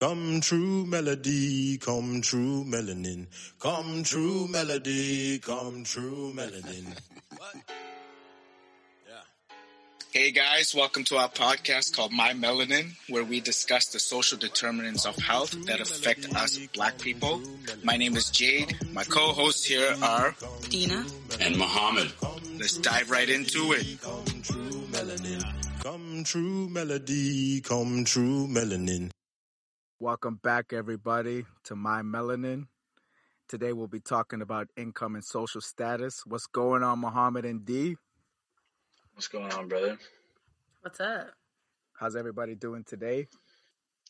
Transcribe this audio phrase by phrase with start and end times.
[0.00, 3.26] Come true melody, come true melanin.
[3.58, 6.86] Come true melody, come true melanin.
[10.12, 15.04] Hey guys, welcome to our podcast called My Melanin, where we discuss the social determinants
[15.04, 17.42] of health that affect us black people.
[17.82, 18.78] My name is Jade.
[18.92, 20.36] My co-hosts here are
[20.68, 21.04] Dina
[21.40, 22.12] and Muhammad.
[22.56, 24.00] Let's dive right into it.
[24.00, 25.42] Come true melanin.
[25.82, 29.10] Come true melody, come true melanin.
[30.00, 32.68] Welcome back, everybody, to My Melanin.
[33.48, 36.22] Today we'll be talking about income and social status.
[36.24, 37.96] What's going on, Muhammad and D?
[39.14, 39.98] What's going on, brother?
[40.82, 41.32] What's up?
[41.98, 43.26] How's everybody doing today?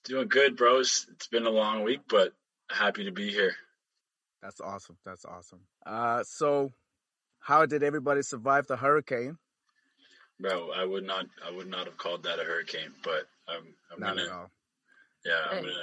[0.04, 1.06] Doing good, bros.
[1.12, 2.34] It's been a long week, but
[2.70, 3.54] happy to be here.
[4.42, 4.98] That's awesome.
[5.06, 5.60] That's awesome.
[5.86, 6.70] Uh, so,
[7.40, 9.38] how did everybody survive the hurricane?
[10.38, 14.00] Bro, I would not, I would not have called that a hurricane, but I'm, I'm
[14.00, 14.50] Not gonna, at all.
[15.24, 15.74] Yeah, I'm gonna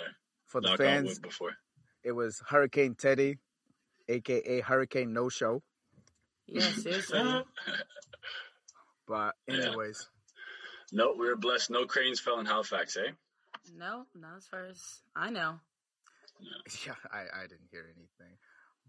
[0.46, 1.52] For the knock on fans, wood before.
[2.04, 3.38] it was Hurricane Teddy,
[4.08, 5.62] aka Hurricane No Show.
[6.48, 7.44] Yeah, seriously.
[9.08, 9.56] But Yeah.
[9.68, 10.10] anyways,
[10.92, 11.70] no, we were blessed.
[11.70, 13.12] No cranes fell in Halifax, eh?
[13.76, 15.60] no, not as far as I know.
[16.86, 18.38] yeah, I, I didn't hear anything.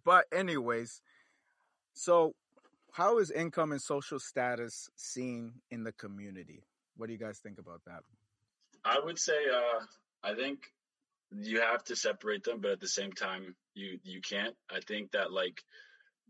[0.04, 1.00] But anyways,
[1.94, 2.34] so
[2.92, 6.62] how is income and social status seen in the community?
[6.96, 8.00] What do you guys think about that?
[8.84, 9.84] I would say, uh,
[10.26, 10.58] I think
[11.30, 14.54] you have to separate them, but at the same time, you you can't.
[14.70, 15.62] I think that like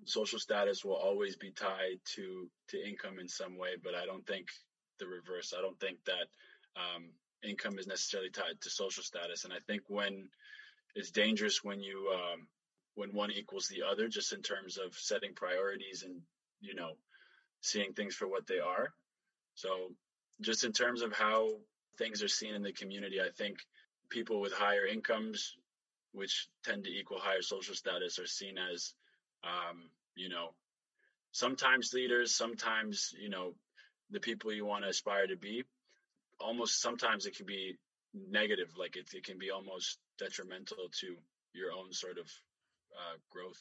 [0.05, 4.27] social status will always be tied to to income in some way, but I don't
[4.27, 4.49] think
[4.99, 5.55] the reverse.
[5.57, 6.27] I don't think that
[6.77, 7.09] um,
[7.43, 10.29] income is necessarily tied to social status, and I think when
[10.95, 12.47] it's dangerous when you um,
[12.97, 16.21] when one equals the other, just in terms of setting priorities and
[16.61, 16.93] you know
[17.61, 18.93] seeing things for what they are.
[19.55, 19.93] So
[20.43, 21.49] just in terms of how
[21.99, 23.59] things are seen in the community, I think
[24.11, 25.57] people with higher incomes,
[26.13, 28.95] which tend to equal higher social status, are seen as,
[29.45, 30.51] um, you know,
[31.33, 33.55] sometimes leaders, sometimes, you know,
[34.11, 35.65] the people you want to aspire to be.
[36.41, 37.77] Almost sometimes it can be
[38.15, 41.17] negative, like it, it can be almost detrimental to
[41.55, 42.27] your own sort of
[42.95, 43.61] uh, growth.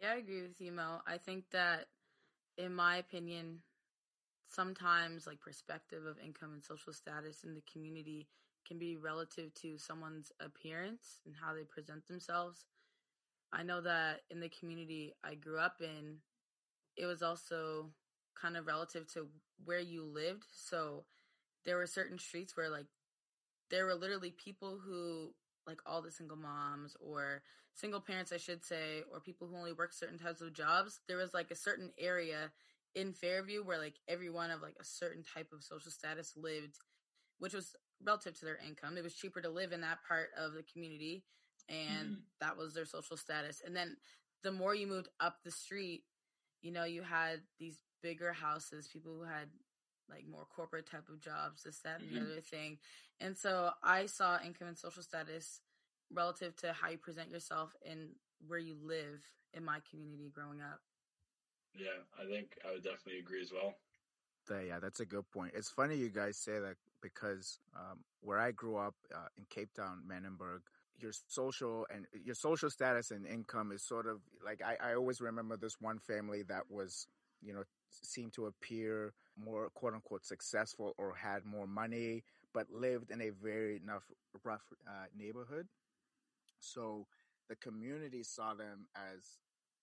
[0.00, 1.00] Yeah, I agree with you, Mo.
[1.06, 1.86] I think that,
[2.56, 3.60] in my opinion,
[4.48, 8.28] sometimes like perspective of income and social status in the community
[8.66, 12.64] can be relative to someone's appearance and how they present themselves.
[13.52, 16.18] I know that in the community I grew up in,
[16.96, 17.90] it was also
[18.40, 19.28] kind of relative to
[19.64, 20.46] where you lived.
[20.52, 21.04] So
[21.64, 22.86] there were certain streets where like
[23.70, 25.34] there were literally people who
[25.66, 27.42] like all the single moms or
[27.74, 31.00] single parents I should say or people who only work certain types of jobs.
[31.08, 32.50] There was like a certain area
[32.94, 36.78] in Fairview where like everyone of like a certain type of social status lived,
[37.38, 38.96] which was relative to their income.
[38.96, 41.24] It was cheaper to live in that part of the community
[41.68, 42.22] and Mhm.
[42.40, 43.60] that was their social status.
[43.64, 43.96] And then
[44.42, 46.04] the more you moved up the street,
[46.60, 49.48] you know, you had these bigger houses, people who had
[50.08, 52.14] like more corporate type of jobs, this, that, and Mhm.
[52.14, 52.78] the other thing.
[53.20, 55.60] And so I saw income and social status
[56.10, 59.24] relative to how you present yourself and where you live
[59.54, 60.80] in my community growing up.
[61.74, 63.78] Yeah, I think I would definitely agree as well.
[64.50, 65.54] Yeah, that's a good point.
[65.54, 69.70] It's funny you guys say that because um, where I grew up uh, in Cape
[69.74, 70.60] Town, Manenberg,
[70.98, 75.20] your social and your social status and income is sort of like I, I always
[75.20, 77.06] remember this one family that was,
[77.42, 82.22] you know, seemed to appear more quote unquote successful or had more money,
[82.54, 84.04] but lived in a very enough
[84.44, 85.66] rough uh, neighborhood.
[86.60, 87.06] So
[87.48, 89.38] the community saw them as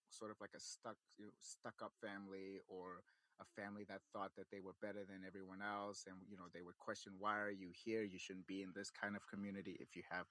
[0.09, 3.01] sort of like a stuck, you know, stuck up family or
[3.41, 6.61] a family that thought that they were better than everyone else and you know they
[6.61, 8.03] would question why are you here?
[8.03, 10.25] You shouldn't be in this kind of community if you have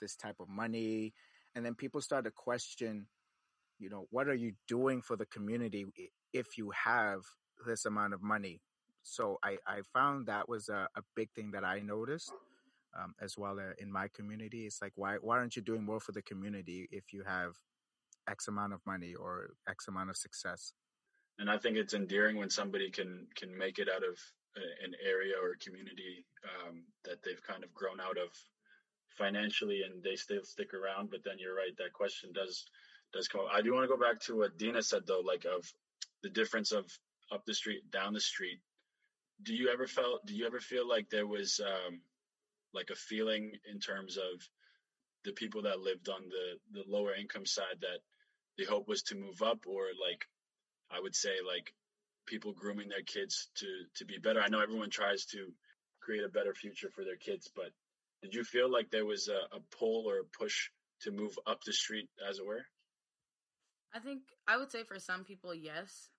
[0.00, 1.12] this type of money.
[1.54, 3.06] And then people start to question
[3.78, 5.86] you know what are you doing for the community
[6.32, 7.20] if you have
[7.66, 8.60] this amount of money?
[9.02, 12.32] So i i found that was a, a big thing that i noticed
[12.98, 14.66] um, as well uh, in my community.
[14.66, 17.52] It's like why why aren't you doing more for the community if you have
[18.28, 20.72] x amount of money or x amount of success
[21.40, 24.18] and I think it's endearing when somebody can can make it out of
[24.84, 28.28] an area or community um, that they've kind of grown out of
[29.16, 31.10] financially, and they still stick around.
[31.10, 32.66] But then you're right, that question does
[33.12, 33.48] does come up.
[33.52, 35.66] I do want to go back to what Dina said though, like of
[36.22, 36.84] the difference of
[37.32, 38.60] up the street, down the street.
[39.42, 40.26] Do you ever felt?
[40.26, 42.02] Do you ever feel like there was um,
[42.74, 44.46] like a feeling in terms of
[45.24, 48.00] the people that lived on the the lower income side that
[48.58, 50.26] the hope was to move up, or like
[50.90, 51.72] I would say like
[52.26, 53.66] people grooming their kids to
[53.96, 54.40] to be better.
[54.40, 55.52] I know everyone tries to
[56.00, 57.72] create a better future for their kids, but
[58.22, 60.68] Did you feel like there was a, a pull or a push
[61.02, 62.64] to move up the street, as it were?
[63.94, 66.10] I think I would say for some people, yes.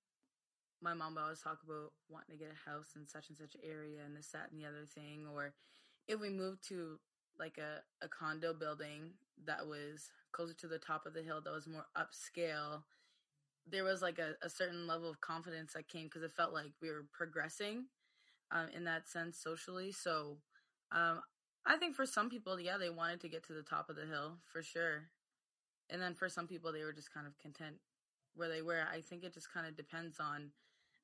[0.82, 3.56] My mom would always talk about wanting to get a house in such and such
[3.64, 5.28] area and this, that, and the other thing.
[5.32, 5.54] Or
[6.08, 6.98] if we moved to
[7.38, 9.12] like a, a condo building
[9.46, 12.82] that was closer to the top of the hill, that was more upscale,
[13.70, 16.72] there was like a, a certain level of confidence that came because it felt like
[16.82, 17.86] we were progressing
[18.52, 19.92] um, in that sense socially.
[19.92, 20.38] So
[20.92, 21.22] um,
[21.66, 24.06] I think for some people, yeah, they wanted to get to the top of the
[24.06, 25.10] hill for sure.
[25.90, 27.76] And then for some people, they were just kind of content
[28.36, 28.84] where they were.
[28.92, 30.52] I think it just kind of depends on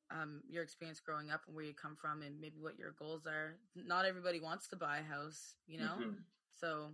[0.09, 3.25] um, your experience growing up and where you come from and maybe what your goals
[3.25, 3.57] are.
[3.75, 5.95] Not everybody wants to buy a house, you know?
[5.99, 6.21] Mm-hmm.
[6.59, 6.91] So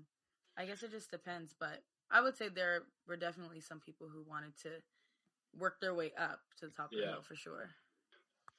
[0.58, 1.54] I guess it just depends.
[1.58, 4.70] But I would say there were definitely some people who wanted to
[5.58, 7.70] work their way up to the top of the hill for sure.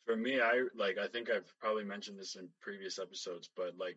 [0.07, 3.97] For me, I like I think I've probably mentioned this in previous episodes, but like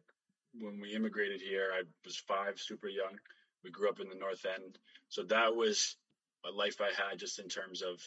[0.59, 3.19] when we immigrated here, I was five, super young.
[3.63, 4.77] We grew up in the North End,
[5.09, 5.97] so that was
[6.45, 8.01] a life I had just in terms of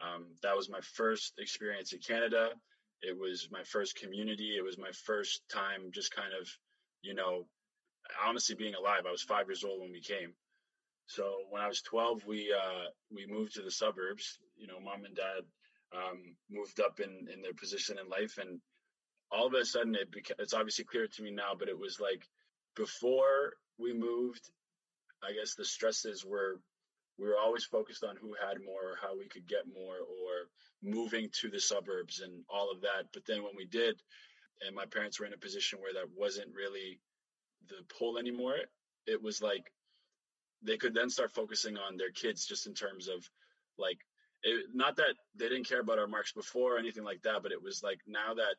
[0.00, 2.50] um, that was my first experience in Canada.
[3.02, 4.56] It was my first community.
[4.56, 6.48] It was my first time just kind of,
[7.02, 7.46] you know,
[8.26, 9.02] honestly being alive.
[9.06, 10.32] I was five years old when we came.
[11.06, 14.38] So when I was 12, we uh, we moved to the suburbs.
[14.56, 15.42] You know, mom and dad
[15.94, 18.60] um, moved up in in their position in life, and
[19.30, 22.00] all of a sudden it became, it's obviously clear to me now, but it was
[22.00, 22.26] like
[22.76, 24.50] before we moved,
[25.22, 26.60] I guess the stresses were
[27.18, 30.48] we were always focused on who had more or how we could get more or
[30.82, 33.06] moving to the suburbs and all of that.
[33.12, 34.00] But then when we did,
[34.66, 37.00] and my parents were in a position where that wasn't really
[37.68, 38.56] the pull anymore,
[39.06, 39.70] it was like
[40.64, 43.28] they could then start focusing on their kids just in terms of
[43.78, 43.98] like
[44.42, 47.52] it, not that they didn't care about our marks before or anything like that, but
[47.52, 48.56] it was like now that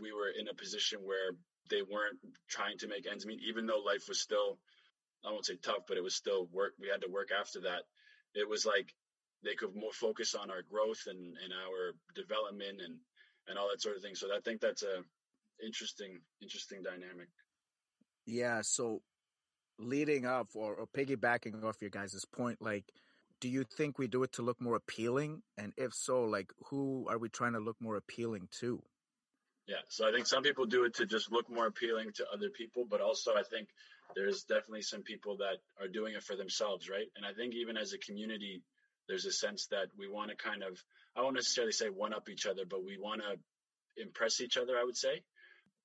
[0.00, 1.32] we were in a position where
[1.68, 4.58] they weren't trying to make ends meet, even though life was still,
[5.24, 6.72] I won't say tough, but it was still work.
[6.80, 7.82] We had to work after that.
[8.34, 8.94] It was like
[9.44, 12.96] they could more focus on our growth and, and our development and,
[13.48, 14.14] and all that sort of thing.
[14.14, 15.02] So I think that's a
[15.64, 17.28] interesting, interesting dynamic.
[18.26, 18.60] Yeah.
[18.62, 19.02] So
[19.80, 22.84] leading up or, or piggybacking off your guys' point, like,
[23.40, 25.42] do you think we do it to look more appealing?
[25.56, 28.82] And if so, like, who are we trying to look more appealing to?
[29.66, 32.50] Yeah, so I think some people do it to just look more appealing to other
[32.50, 33.68] people, but also I think
[34.14, 37.06] there's definitely some people that are doing it for themselves, right?
[37.16, 38.62] And I think even as a community,
[39.08, 40.82] there's a sense that we want to kind of,
[41.16, 44.76] I won't necessarily say one up each other, but we want to impress each other,
[44.76, 45.22] I would say.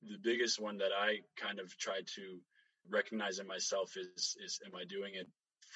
[0.02, 2.40] The biggest one that I kind of try to
[2.90, 5.28] recognize in myself is, is am I doing it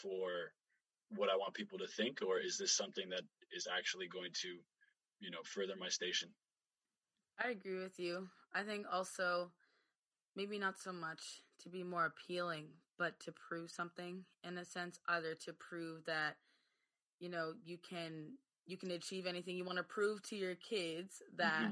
[0.02, 0.54] for
[1.16, 4.50] what I want people to think, or is this something that is actually going to,
[5.20, 6.30] you know, further my station?
[7.44, 8.28] I agree with you.
[8.54, 9.52] I think also
[10.36, 12.68] maybe not so much to be more appealing,
[12.98, 16.36] but to prove something in a sense, either to prove that
[17.20, 18.34] you know you can
[18.66, 21.72] you can achieve anything you want to prove to your kids that mm-hmm.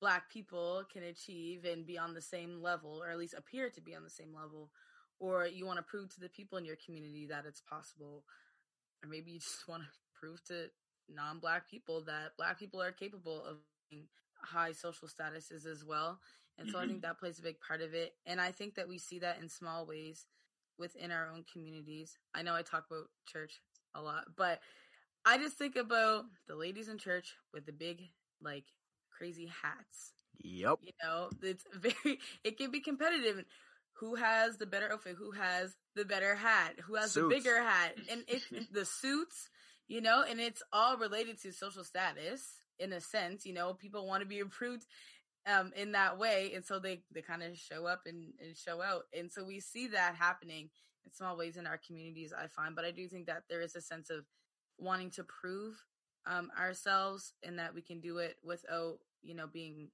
[0.00, 3.80] Black people can achieve and be on the same level or at least appear to
[3.80, 4.70] be on the same level
[5.18, 8.24] or you want to prove to the people in your community that it's possible
[9.02, 9.88] or maybe you just want to
[10.18, 10.68] prove to
[11.08, 13.58] non-black people that black people are capable of
[14.42, 16.18] high social statuses as well.
[16.58, 16.84] And so mm-hmm.
[16.84, 18.14] I think that plays a big part of it.
[18.24, 20.26] And I think that we see that in small ways
[20.78, 22.18] within our own communities.
[22.34, 23.60] I know I talk about church
[23.94, 24.60] a lot, but
[25.24, 28.02] I just think about the ladies in church with the big,
[28.40, 28.64] like,
[29.16, 30.12] crazy hats.
[30.42, 30.78] Yep.
[30.82, 33.44] You know, it's very, it can be competitive.
[34.00, 35.16] Who has the better outfit?
[35.18, 36.74] Who has the better hat?
[36.84, 37.28] Who has suits.
[37.28, 37.94] the bigger hat?
[38.10, 39.48] And it's the suits,
[39.88, 42.42] you know, and it's all related to social status
[42.78, 44.84] in a sense, you know, people want to be approved
[45.46, 46.52] um, in that way.
[46.54, 49.04] And so they, they kind of show up and, and show out.
[49.16, 50.70] And so we see that happening
[51.04, 52.74] in small ways in our communities, I find.
[52.74, 54.24] But I do think that there is a sense of
[54.78, 55.82] wanting to prove
[56.26, 59.88] um, ourselves and that we can do it without, you know, being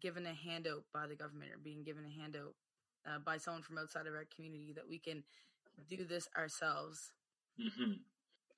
[0.00, 2.54] given a handout by the government or being given a handout
[3.06, 5.22] uh, by someone from outside of our community that we can
[5.88, 7.12] do this ourselves.
[7.60, 7.92] Mm-hmm.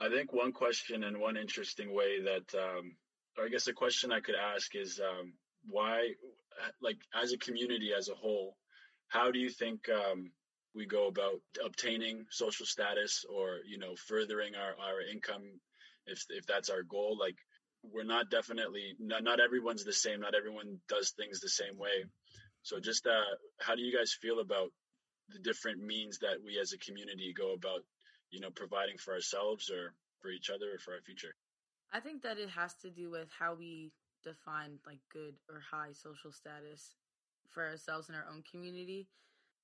[0.00, 2.96] I think one question and one interesting way that um,
[3.38, 5.32] or I guess a question I could ask is um,
[5.66, 6.10] why,
[6.82, 8.56] like, as a community as a whole,
[9.08, 10.30] how do you think um,
[10.74, 15.44] we go about obtaining social status or you know furthering our, our income
[16.06, 17.16] if if that's our goal?
[17.18, 17.36] Like,
[17.92, 20.21] we're not definitely not, not everyone's the same.
[20.21, 22.04] Not everyone does things the same way.
[22.62, 24.71] So, just uh, how do you guys feel about
[25.30, 27.80] the different means that we as a community go about,
[28.30, 31.35] you know, providing for ourselves or for each other or for our future?
[31.92, 33.92] I think that it has to do with how we
[34.25, 36.97] define like good or high social status
[37.49, 39.09] for ourselves in our own community.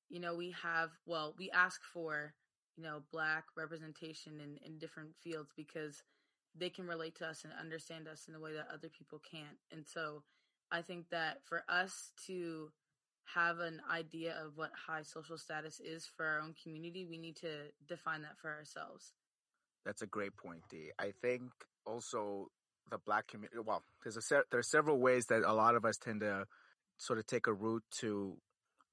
[0.08, 2.34] you know, we have, well, we ask for,
[2.76, 6.02] you know, black representation in, in different fields because
[6.58, 9.58] they can relate to us and understand us in a way that other people can't.
[9.72, 10.22] And so
[10.70, 12.70] I think that for us to
[13.34, 17.36] have an idea of what high social status is for our own community, we need
[17.36, 19.12] to define that for ourselves.
[19.84, 20.90] That's a great point, Dee.
[20.98, 21.42] I think
[21.86, 22.48] also
[22.90, 23.56] the black community.
[23.64, 26.44] Well, there's a there's several ways that a lot of us tend to
[26.98, 28.36] sort of take a route to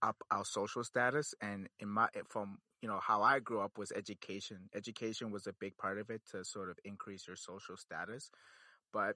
[0.01, 3.91] up our social status, and in my from you know how I grew up was
[3.91, 4.69] education.
[4.75, 8.29] Education was a big part of it to sort of increase your social status.
[8.91, 9.15] But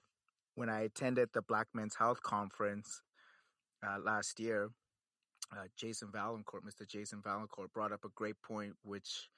[0.53, 3.01] when I attended the Black Men's Health Conference
[3.85, 4.69] uh, last year,
[5.51, 6.87] uh, Jason Vaillancourt, Mr.
[6.87, 9.29] Jason Vaillancourt, brought up a great point, which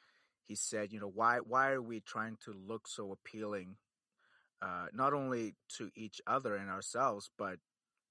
[0.45, 3.75] he said, you know, why why are we trying to look so appealing,
[4.61, 7.57] uh, not only to each other and ourselves, but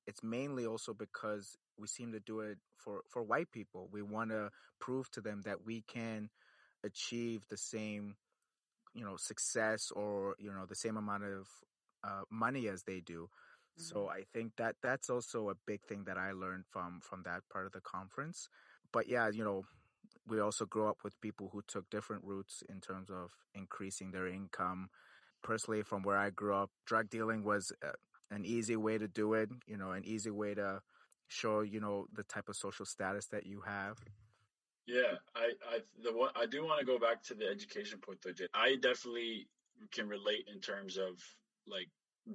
[0.06, 3.88] it's mainly also because we seem to do it for for white people.
[3.92, 6.30] We want to prove to them that we can
[6.84, 8.16] achieve the same,
[8.94, 11.48] you know, success or you know the same amount of
[12.04, 13.28] uh, money as they do.
[13.78, 13.82] Mm-hmm.
[13.82, 17.42] So I think that that's also a big thing that I learned from from that
[17.52, 18.48] part of the conference.
[18.92, 19.64] But yeah, you know,
[20.26, 24.26] we also grew up with people who took different routes in terms of increasing their
[24.26, 24.88] income.
[25.42, 27.92] Personally, from where I grew up, drug dealing was uh,
[28.30, 29.50] an easy way to do it.
[29.66, 30.80] You know, an easy way to
[31.28, 33.98] show you know the type of social status that you have.
[34.86, 38.20] Yeah, I I the one I do want to go back to the education point
[38.22, 38.46] though.
[38.54, 39.48] I definitely
[39.92, 41.20] can relate in terms of
[41.66, 41.88] like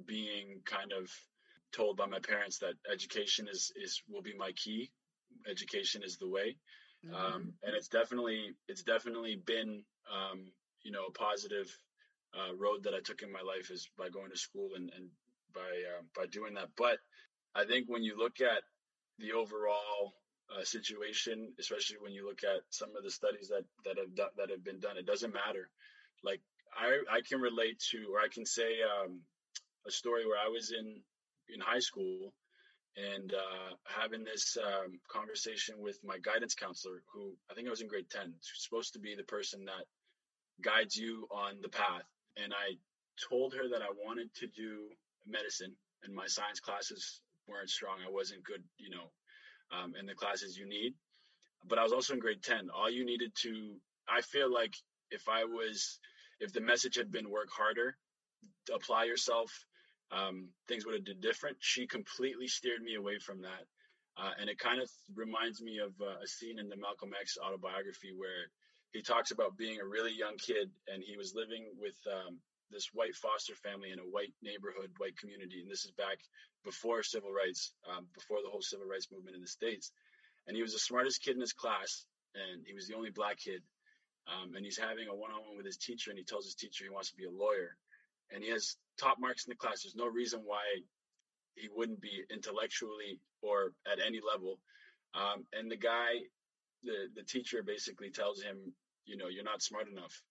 [0.06, 1.10] being kind of
[1.72, 4.90] told by my parents that education is is will be my key.
[5.48, 6.56] Education is the way,
[7.04, 7.14] mm-hmm.
[7.14, 9.82] um, and it's definitely it's definitely been
[10.12, 11.74] um, you know a positive
[12.34, 15.08] uh, road that I took in my life is by going to school and, and
[15.54, 16.68] by uh, by doing that.
[16.76, 16.98] But
[17.54, 18.62] I think when you look at
[19.18, 20.14] the overall
[20.50, 24.32] uh, situation, especially when you look at some of the studies that that have done,
[24.36, 25.68] that have been done, it doesn't matter.
[26.22, 26.40] Like
[26.76, 29.20] I I can relate to, or I can say um,
[29.86, 31.00] a story where I was in
[31.54, 32.32] in high school
[32.96, 37.80] and uh, having this um, conversation with my guidance counselor, who I think I was
[37.80, 39.86] in grade ten, supposed to be the person that
[40.62, 42.04] guides you on the path.
[42.36, 42.76] And I
[43.28, 44.88] told her that I wanted to do
[45.26, 47.20] medicine, and my science classes
[47.52, 47.96] weren't strong.
[48.06, 49.10] I wasn't good, you know,
[49.70, 50.94] um, in the classes you need.
[51.64, 52.70] But I was also in grade 10.
[52.74, 53.76] All you needed to,
[54.08, 54.74] I feel like
[55.10, 55.98] if I was,
[56.40, 57.96] if the message had been work harder,
[58.74, 59.52] apply yourself,
[60.10, 61.56] um, things would have been different.
[61.60, 63.64] She completely steered me away from that.
[64.16, 67.38] Uh, and it kind of reminds me of uh, a scene in the Malcolm X
[67.40, 68.52] autobiography where
[68.92, 72.36] he talks about being a really young kid and he was living with um,
[72.70, 75.60] this white foster family in a white neighborhood, white community.
[75.62, 76.18] And this is back
[76.64, 79.92] before civil rights, um, before the whole civil rights movement in the States.
[80.46, 82.04] And he was the smartest kid in his class,
[82.34, 83.62] and he was the only black kid.
[84.26, 86.54] Um, and he's having a one on one with his teacher, and he tells his
[86.54, 87.76] teacher he wants to be a lawyer.
[88.30, 89.82] And he has top marks in the class.
[89.82, 90.62] There's no reason why
[91.54, 94.58] he wouldn't be intellectually or at any level.
[95.14, 96.22] Um, and the guy,
[96.82, 98.72] the, the teacher basically tells him,
[99.04, 100.22] you know, you're not smart enough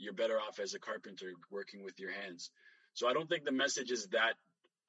[0.00, 2.50] you're better off as a carpenter working with your hands.
[2.94, 4.34] So I don't think the message is that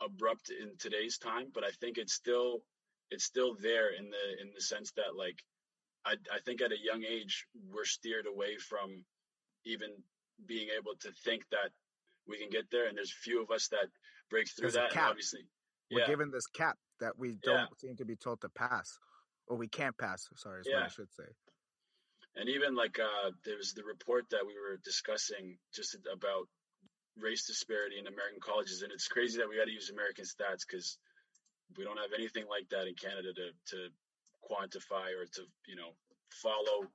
[0.04, 2.60] abrupt in today's time, but I think it's still
[3.10, 5.44] it's still there in the in the sense that like
[6.06, 9.04] I I think at a young age we're steered away from
[9.66, 9.90] even
[10.46, 11.72] being able to think that
[12.28, 13.88] we can get there and there's few of us that
[14.30, 15.42] break through there's that obviously
[15.92, 16.08] we're yeah.
[16.08, 17.66] given this cap that we don't yeah.
[17.78, 18.98] seem to be told to pass
[19.48, 20.78] or we can't pass sorry is yeah.
[20.78, 21.26] what i should say
[22.36, 26.48] and even like uh, there was the report that we were discussing just about
[27.20, 30.66] race disparity in American colleges, and it's crazy that we got to use American stats
[30.68, 30.98] because
[31.78, 33.90] we don't have anything like that in Canada to to
[34.44, 35.92] quantify or to you know
[36.30, 36.88] follow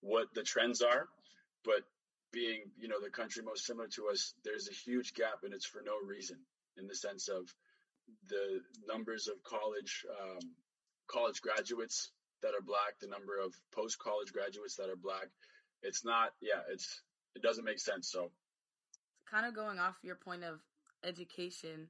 [0.00, 1.08] what the trends are.
[1.64, 1.82] But
[2.32, 5.66] being you know the country most similar to us, there's a huge gap, and it's
[5.66, 6.38] for no reason
[6.76, 7.52] in the sense of
[8.28, 10.40] the numbers of college um,
[11.08, 12.10] college graduates
[12.42, 15.26] that are black, the number of post college graduates that are black.
[15.82, 17.02] It's not, yeah, it's,
[17.34, 18.10] it doesn't make sense.
[18.10, 18.30] So,
[19.30, 20.60] kind of going off your point of
[21.04, 21.88] education,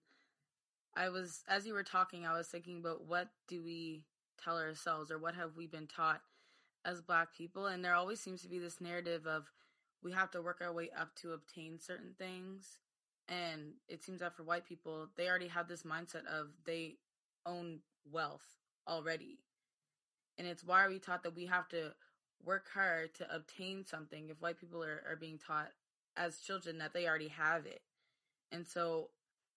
[0.97, 4.05] I was, as you were talking, I was thinking about what do we
[4.43, 6.21] tell ourselves or what have we been taught
[6.85, 7.67] as black people?
[7.67, 9.51] And there always seems to be this narrative of
[10.03, 12.79] we have to work our way up to obtain certain things.
[13.29, 16.97] And it seems that for white people, they already have this mindset of they
[17.47, 17.81] own
[18.11, 19.39] wealth already
[20.39, 21.93] and it's why are we taught that we have to
[22.45, 25.71] work hard to obtain something if white people are, are being taught
[26.19, 27.81] as children that they already have it.
[28.53, 29.11] And so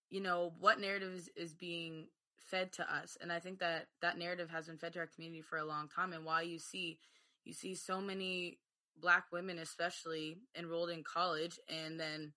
[0.09, 3.17] you know what narrative is, is being fed to us?
[3.21, 5.87] And i think that that narrative has been fed to our community for a long
[5.87, 6.13] time.
[6.13, 6.99] And why you see
[7.43, 8.59] you see so many
[8.99, 12.33] black women especially enrolled in college and then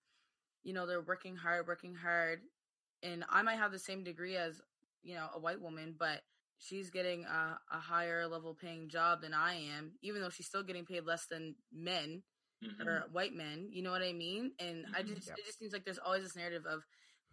[0.63, 2.39] you know they're working hard working hard.
[3.03, 4.61] And i might have the same degree as
[5.03, 6.21] you know a white woman but
[6.57, 10.63] she's getting a, a higher level paying job than i am even though she's still
[10.63, 12.23] getting paid less than men
[12.63, 12.87] Mhm.
[12.87, 14.51] or white men you know what i mean?
[14.59, 15.15] And i Mhm.
[15.15, 15.37] just Yep.
[15.39, 16.83] it just seems like there's always this narrative of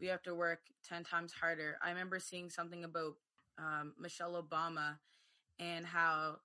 [0.01, 1.79] we have to work 10 times harder.
[1.83, 3.15] I remember seeing something about
[3.59, 4.99] um, michelle obama
[5.59, 6.37] and how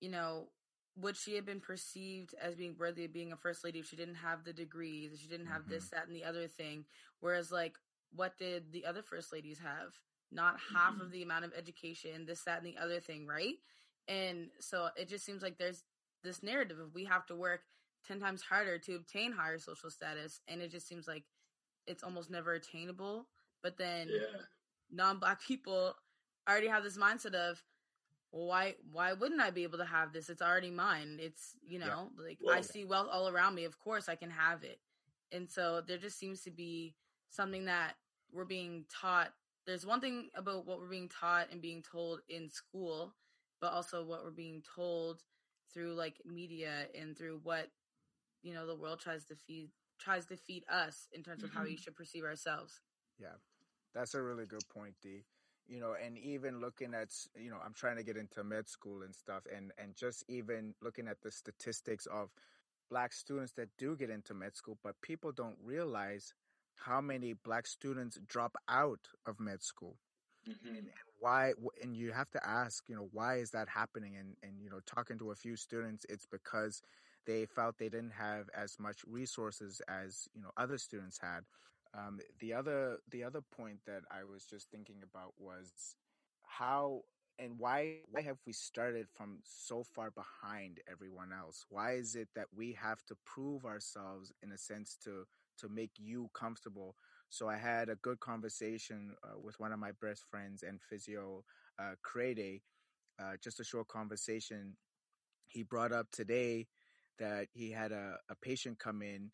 [0.00, 0.48] you know
[0.96, 3.96] would she have been perceived as being worthy of being a first lady if she
[3.96, 6.84] didn't have the degrees if she didn't have this that and the other thing.
[7.20, 7.76] Whereas like
[8.14, 9.94] what did the other first ladies have?
[10.30, 13.54] Not half of the amount of education this that and the other thing right?
[14.08, 15.84] And so it just seems like there's
[16.22, 17.62] this narrative of we have to work
[18.06, 21.24] 10 times harder to obtain higher social status and it just seems like
[21.86, 23.26] it's almost never attainable
[23.62, 24.40] but then Yeah.
[24.90, 25.94] non-black people
[26.48, 27.62] already have this mindset of
[28.32, 30.30] well, why why wouldn't I be able to have this?
[30.30, 31.18] It's already mine.
[31.20, 31.88] It's you Yeah.
[31.88, 33.64] know like I see wealth all around me.
[33.64, 34.80] Of course I can have it.
[35.30, 36.94] And so there just seems to be
[37.30, 37.94] something that
[38.32, 39.32] we're being taught.
[39.66, 43.14] There's one thing about what we're being taught and being told in school,
[43.60, 45.22] but also what we're being told
[45.72, 47.68] through like media and through what
[48.42, 51.64] you know the world tries to feed tries to feed us in terms of how
[51.64, 52.80] we should perceive ourselves.
[53.18, 53.36] Yeah,
[53.94, 55.24] that's a really good point, D.
[55.66, 59.02] You know, and even looking at, you know, I'm trying to get into med school
[59.02, 62.30] and stuff, and and just even looking at the statistics of
[62.90, 66.34] black students that do get into med school, but people don't realize
[66.76, 69.98] how many black students drop out of med school
[70.46, 70.92] Mhm.
[71.20, 74.68] why and you have to ask you know why is that happening and and you
[74.70, 76.82] know talking to a few students it's because
[77.26, 81.40] they felt they didn't have as much resources as you know other students had
[81.94, 85.96] um, the other the other point that i was just thinking about was
[86.44, 87.02] how
[87.38, 92.28] and why why have we started from so far behind everyone else why is it
[92.34, 95.24] that we have to prove ourselves in a sense to
[95.58, 96.96] to make you comfortable
[97.28, 101.44] so I had a good conversation uh, with one of my best friends and physio,
[101.78, 102.60] uh, Crede,
[103.18, 104.76] uh, just a short conversation.
[105.46, 106.68] He brought up today
[107.18, 109.30] that he had a, a patient come in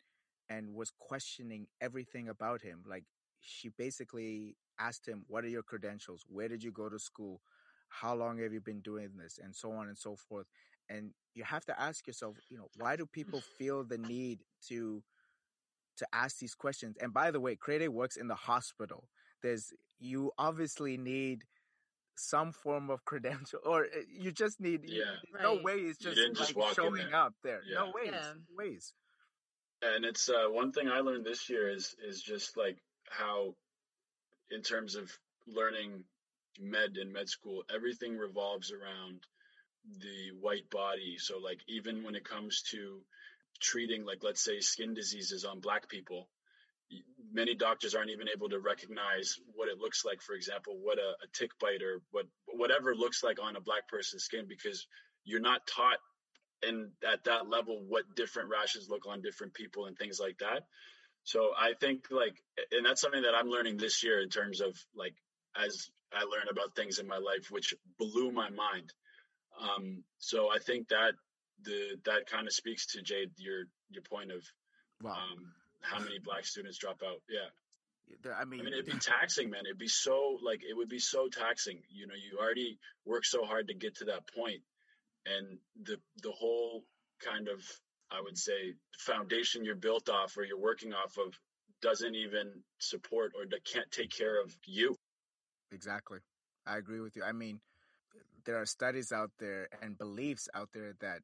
[0.49, 2.83] and was questioning everything about him.
[2.87, 3.03] Like
[3.41, 6.25] she basically asked him, what are your credentials?
[6.27, 7.41] Where did you go to school?
[7.89, 9.39] How long have you been doing this?
[9.41, 10.47] And so on and so forth.
[10.89, 13.11] And you have to ask yourself, you know, why do mm.
[13.11, 15.03] people feel the need to
[15.99, 16.95] to ask these questions.
[17.01, 19.09] And by the way, Crede works in the hospital.
[19.43, 21.43] There's you obviously need
[22.19, 24.81] some form of credential, or uh, you just need.
[24.89, 25.41] you- Yeah.
[25.41, 27.15] no way it's just didn't just like showing there.
[27.15, 27.61] up there.
[27.73, 27.91] No Yeah.
[27.95, 28.11] ways.
[28.13, 28.33] Yeah.
[28.57, 28.93] Ways.
[29.81, 32.77] And it's uh, one thing I learned this year is is just like
[33.09, 33.55] how,
[34.51, 35.09] in terms of
[35.47, 36.03] learning
[36.59, 39.21] med in med school, everything revolves around
[39.99, 41.17] the white body.
[41.17, 43.01] So like even when it comes to
[43.61, 46.38] treating like let's say skin diseases on black people, y-
[47.31, 50.21] many doctors aren't even able to recognize what it looks like.
[50.21, 53.87] For example, what a, a tick bite or what whatever looks like on a black
[53.87, 54.87] person's skin because
[55.23, 55.97] you're not taught
[56.63, 60.63] and at that level what different rashes look on different people and things like that
[61.23, 62.35] so i think like
[62.71, 65.13] and that's something that i'm learning this year in terms of like
[65.55, 68.91] as i learn about things in my life which blew my mind
[69.61, 71.13] um so i think that
[71.63, 74.43] the that kind of speaks to jade your your point of
[75.01, 75.13] Wow.
[75.13, 77.49] um how many black students drop out yeah
[78.35, 79.67] I mean, I mean, it'd be taxing, man.
[79.67, 81.83] It'd be so like it would be so taxing.
[81.89, 84.61] You know, you already work so hard to get to that point,
[85.27, 86.83] and the the whole
[87.23, 87.61] kind of
[88.11, 91.37] I would say foundation you're built off or you're working off of
[91.81, 94.95] doesn't even support or can't take care of you.
[95.71, 96.19] Exactly.
[96.65, 97.23] I agree with you.
[97.23, 97.61] I mean,
[98.45, 101.19] there are studies out there and beliefs out there that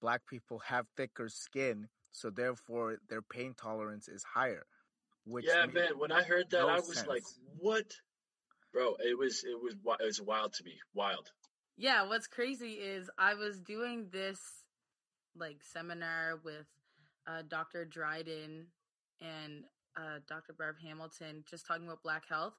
[0.00, 4.66] black people have thicker skin, so therefore their pain tolerance is higher.
[5.24, 5.98] Which yeah, man.
[5.98, 7.22] When I heard that, no I was like,
[7.58, 7.86] "What,
[8.72, 10.74] bro?" It was it was it was wild to me.
[10.94, 11.30] Wild.
[11.76, 14.38] Yeah, what's crazy is I was doing this
[15.36, 16.66] like seminar with
[17.26, 17.84] uh, Dr.
[17.84, 18.66] Dryden
[19.20, 19.64] and
[19.96, 20.52] uh, Dr.
[20.52, 22.54] Barb Hamilton, just talking about Black health,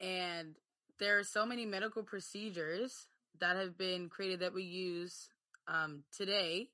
[0.00, 0.54] and
[0.98, 3.08] there are so many medical procedures
[3.40, 5.28] that have been created that we use
[5.66, 6.68] um, today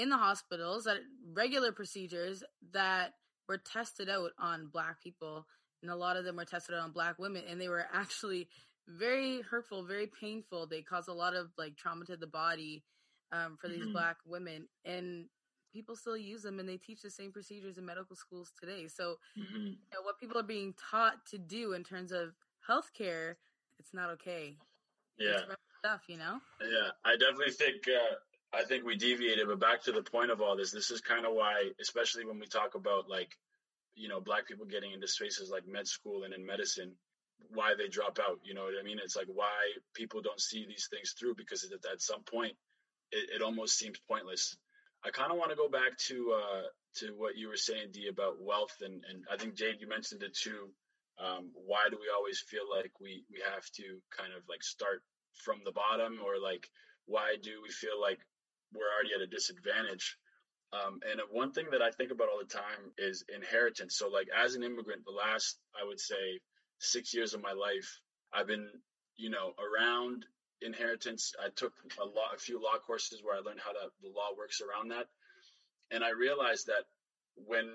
[0.00, 0.98] in the hospitals, that
[1.34, 3.14] regular procedures that
[3.48, 5.46] were tested out on Black people,
[5.82, 8.48] and a lot of them were tested out on Black women, and they were actually
[8.88, 10.66] very hurtful, very painful.
[10.66, 12.84] They cause a lot of like trauma to the body
[13.32, 13.92] um, for these Mhm.
[13.92, 15.28] black women, and
[15.72, 18.88] people still use them, and they teach the same procedures in medical schools today.
[18.88, 22.34] So, hmm you know, what people are being taught to do in terms of
[22.68, 23.36] healthcare,
[23.78, 24.56] it's not okay.
[25.18, 25.40] Yeah.
[25.78, 26.40] Stuff, you know.
[26.60, 28.16] Yeah, I definitely think uh,
[28.52, 31.24] I think we deviated, but back to the point of all this, this is kind
[31.24, 33.36] of why, especially when we talk about like,
[33.94, 36.92] you know, black people getting into spaces like med school and in medicine,
[37.48, 38.40] why they drop out.
[38.42, 38.98] You know what I mean?
[39.02, 42.54] It's like why people don't see these things through because at, at some point,
[43.12, 44.56] it, it almost seems pointless.
[45.04, 46.62] I kind of want to go back to uh,
[46.96, 50.22] to what you were saying, D, about wealth, and and I think Jade, you mentioned
[50.22, 50.70] it too.
[51.18, 55.02] Um, why do we always feel like we we have to kind of like start
[55.44, 56.68] from the bottom, or like
[57.06, 58.18] why do we feel like
[58.72, 60.16] we're already at a disadvantage?
[60.72, 63.96] Um, and one thing that I think about all the time is inheritance.
[63.96, 66.40] So, like as an immigrant, the last I would say
[66.78, 68.00] six years of my life,
[68.32, 68.68] I've been
[69.16, 70.24] you know around
[70.62, 71.32] inheritance.
[71.42, 74.30] I took a lot, a few law courses where I learned how that, the law
[74.36, 75.06] works around that.
[75.90, 76.84] And I realized that
[77.34, 77.66] when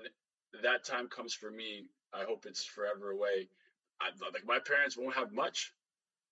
[0.62, 3.48] that time comes for me, I hope it's forever away.
[4.00, 5.72] I, like my parents won't have much,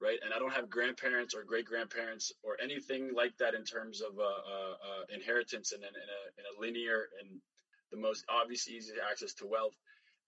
[0.04, 0.18] right?
[0.22, 4.18] And I don't have grandparents or great grandparents or anything like that in terms of
[4.18, 7.40] uh, uh, uh, inheritance and in, in, a, in a linear and
[7.90, 9.72] the most obvious, easy access to wealth.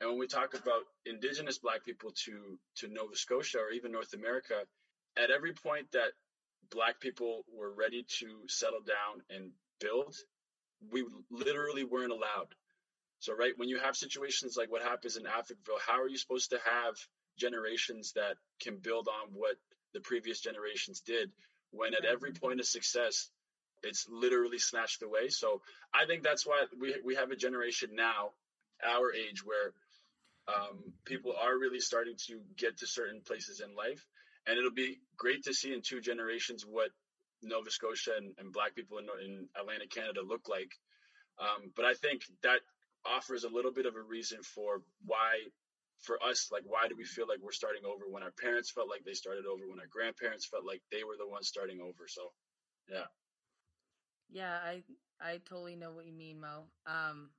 [0.00, 4.12] And when we talk about indigenous black people to to Nova Scotia or even North
[4.14, 4.54] America,
[5.16, 6.12] at every point that
[6.70, 10.14] black people were ready to settle down and build,
[10.92, 12.52] we literally weren't allowed.
[13.20, 16.50] So, right, when you have situations like what happens in Africville, how are you supposed
[16.50, 16.94] to have
[17.36, 19.56] generations that can build on what
[19.94, 21.30] the previous generations did
[21.70, 23.30] when at every point of success,
[23.82, 25.28] it's literally snatched away?
[25.28, 25.62] So,
[25.94, 28.30] I think that's why we, we have a generation now,
[28.84, 29.72] our age, where
[30.48, 34.06] um, people are really starting to get to certain places in life
[34.46, 36.90] and it'll be great to see in two generations what
[37.42, 40.72] Nova Scotia and, and Black people in, in, Atlantic Canada look like.
[41.38, 42.60] Um, but I think that
[43.04, 45.40] offers a little bit of a reason for why,
[46.02, 48.88] for us, like why do we feel like we're starting over when our parents felt
[48.88, 52.06] like they started over, when our grandparents felt like they were the ones starting over.
[52.06, 52.32] So,
[52.90, 53.08] yeah.
[54.30, 54.82] Yeah, I
[55.20, 56.64] I totally know what you mean, Mo.
[56.86, 57.30] Um,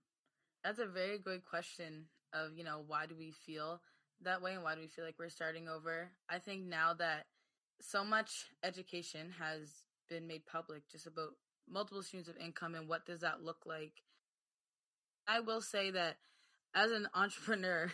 [0.63, 2.05] that's a very good question.
[2.33, 3.81] Of you know why do we feel
[4.21, 6.11] that way and why do we feel like we're starting over?
[6.29, 7.25] I think now that
[7.81, 11.31] so much education has been made public just about
[11.69, 13.93] multiple streams of income and what does that look like.
[15.27, 16.17] I will say that
[16.73, 17.91] as an entrepreneur,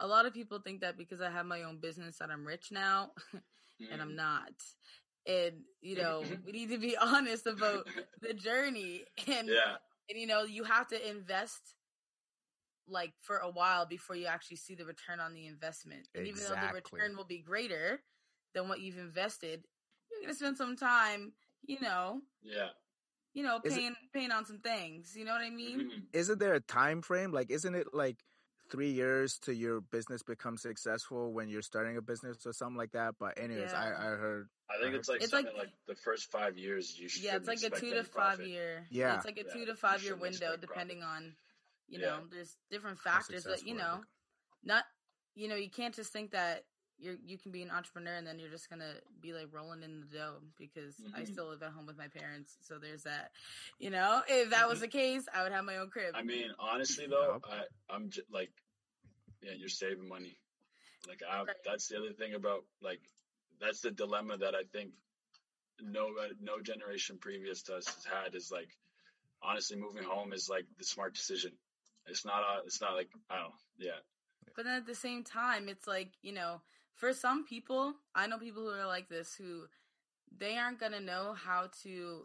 [0.00, 2.68] a lot of people think that because I have my own business that I'm rich
[2.70, 3.12] now
[3.90, 4.16] and I'm mm.
[4.16, 4.52] not.
[5.26, 7.88] And you know, we need to be honest about
[8.20, 9.76] the journey and yeah.
[10.08, 11.60] and you know, you have to invest
[12.88, 16.08] like for a while before you actually see the return on the investment.
[16.14, 16.54] And exactly.
[16.54, 18.00] even though the return will be greater
[18.54, 19.64] than what you've invested,
[20.12, 21.32] you're gonna spend some time,
[21.64, 22.20] you know.
[22.42, 22.68] Yeah.
[23.34, 25.14] You know, paying it, paying on some things.
[25.14, 25.80] You know what I mean?
[25.80, 26.00] Mm-hmm.
[26.14, 27.32] Isn't there a time frame?
[27.32, 28.16] Like, isn't it like
[28.70, 32.92] three years to your business become successful when you're starting a business or something like
[32.92, 33.14] that?
[33.18, 33.80] But anyways, yeah.
[33.80, 34.48] I, I heard.
[34.70, 37.22] I think it's like it's something like, like, the first five years you should.
[37.22, 38.48] Yeah, it's like a two to five profit.
[38.48, 38.86] year.
[38.90, 39.52] Yeah, it's like a yeah.
[39.52, 41.24] two to five year window depending profit.
[41.24, 41.36] on
[41.88, 44.00] you know, there's different factors that you know,
[44.64, 44.84] not
[45.34, 46.64] you know, you can't just think that
[46.98, 50.00] you're you can be an entrepreneur and then you're just gonna be like rolling in
[50.00, 51.16] the dough because mm-hmm.
[51.20, 53.30] I still live at home with my parents, so there's that.
[53.78, 54.82] You know, if that was mm-hmm.
[54.82, 56.14] the case, I would have my own crib.
[56.14, 58.50] I mean, honestly though, I, I'm just like,
[59.42, 60.36] yeah, you're saving money.
[61.08, 61.48] Like, I, right.
[61.64, 63.00] that's the other thing about like,
[63.60, 64.90] that's the dilemma that I think
[65.80, 68.68] no no generation previous to us has had is like,
[69.42, 71.52] honestly, moving home is like the smart decision
[72.08, 73.54] it's not a, it's not like I don't.
[73.78, 73.98] Yeah.
[74.54, 76.60] But then at the same time, it's like you know,
[76.96, 79.64] for some people, I know people who are like this who
[80.36, 82.24] they aren't gonna know how to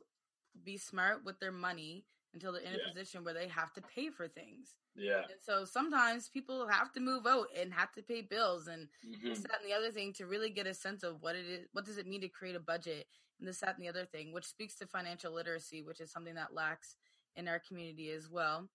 [0.63, 2.86] be smart with their money until they're in yeah.
[2.86, 4.75] a position where they have to pay for things.
[4.95, 5.23] Yeah.
[5.23, 9.29] And so sometimes people have to move out and have to pay bills and mm-hmm.
[9.29, 11.67] this, that, and the other thing to really get a sense of what it is,
[11.73, 13.07] what does it mean to create a budget
[13.39, 16.36] and this, that, and the other thing, which speaks to financial literacy, which is something
[16.36, 16.95] that lacks
[17.36, 18.69] in our community as well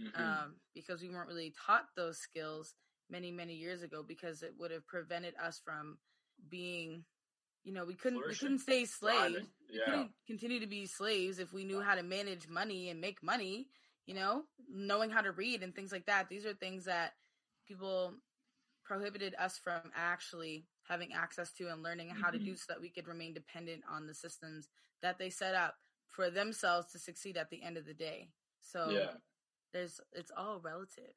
[0.00, 0.22] mm-hmm.
[0.22, 2.74] um, because we weren't really taught those skills
[3.10, 5.98] many many years ago because it would have prevented us from
[6.48, 7.04] being
[7.64, 9.36] you know we couldn't we couldn't stay slaves
[9.70, 9.80] yeah.
[9.86, 13.22] we couldn't continue to be slaves if we knew how to manage money and make
[13.22, 13.66] money
[14.06, 17.12] you know knowing how to read and things like that these are things that
[17.66, 18.14] people
[18.84, 22.38] prohibited us from actually having access to and learning how mm-hmm.
[22.38, 24.68] to do so that we could remain dependent on the systems
[25.02, 25.74] that they set up
[26.06, 28.28] for themselves to succeed at the end of the day
[28.60, 29.10] so yeah
[29.72, 31.14] there's it's all relative.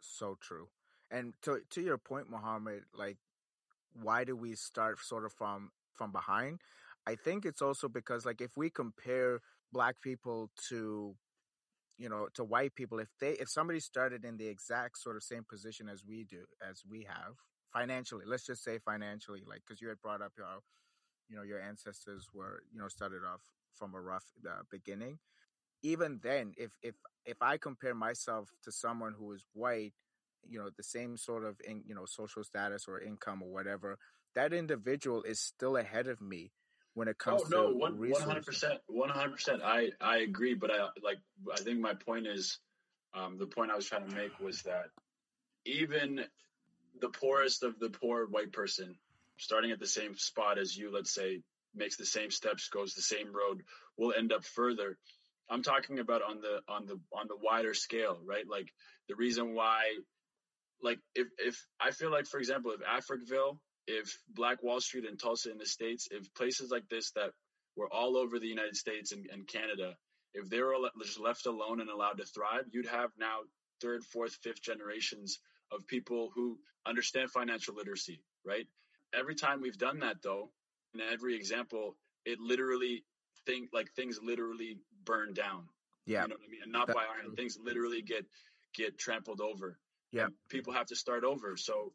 [0.00, 0.68] So true.
[1.10, 3.18] And to to your point, Mohammed, like
[3.94, 6.60] why do we start sort of from from behind?
[7.06, 9.40] I think it's also because like if we compare
[9.72, 11.16] black people to
[11.98, 15.22] you know to white people if they if somebody started in the exact sort of
[15.22, 17.34] same position as we do as we have
[17.72, 20.46] financially let's just say financially like because you had brought up your
[21.28, 23.40] you know your ancestors were you know started off
[23.74, 25.18] from a rough uh, beginning.
[25.82, 26.94] Even then, if if
[27.26, 29.94] if I compare myself to someone who is white,
[30.48, 33.98] you know, the same sort of in, you know social status or income or whatever,
[34.34, 36.52] that individual is still ahead of me
[36.94, 39.62] when it comes oh, no, to one hundred percent, one hundred percent.
[39.64, 41.18] I I agree, but I like
[41.52, 42.58] I think my point is,
[43.14, 44.86] um, the point I was trying to make was that
[45.66, 46.24] even
[47.00, 48.96] the poorest of the poor white person,
[49.36, 51.42] starting at the same spot as you, let's say,
[51.74, 53.62] makes the same steps, goes the same road,
[53.98, 54.96] will end up further.
[55.50, 58.48] I'm talking about on the on the on the wider scale, right?
[58.48, 58.72] Like
[59.08, 59.82] the reason why,
[60.82, 65.18] like if if I feel like, for example, if Africville, if Black Wall Street and
[65.18, 67.30] Tulsa in the states, if places like this that
[67.76, 69.96] were all over the United States and, and Canada,
[70.34, 73.40] if they were just left alone and allowed to thrive, you'd have now
[73.80, 75.38] third, fourth, fifth generations
[75.72, 78.66] of people who understand financial literacy, right?
[79.14, 80.50] Every time we've done that though,
[80.94, 83.04] in every example, it literally
[83.44, 85.68] think like things literally burn down.
[86.06, 86.22] Yeah.
[86.22, 86.62] You know what I mean?
[86.62, 87.36] And not that, by our hand.
[87.36, 88.24] Things literally get
[88.74, 89.78] get trampled over.
[90.12, 90.26] Yeah.
[90.48, 91.56] People have to start over.
[91.56, 91.92] So